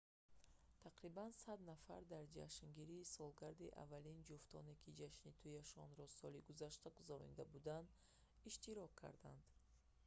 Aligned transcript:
тақрибан 0.85 1.29
100 1.39 1.55
нафар 1.71 2.01
дар 2.13 2.23
ҷашнгирии 2.37 3.09
солгарди 3.15 3.75
аввалини 3.83 4.25
ҷуфтоне 4.31 4.73
ки 4.81 4.95
ҷашни 5.01 5.35
туияшонро 5.39 6.05
соли 6.19 6.39
гузашта 6.49 6.87
гузаронида 6.97 7.43
буданд 7.53 7.89
иштирок 8.49 8.91
карданд 9.01 9.43